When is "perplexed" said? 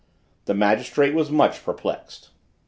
1.63-2.31